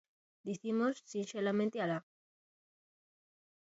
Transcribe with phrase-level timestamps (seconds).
[0.47, 1.99] Dicimos sinxelamente alá.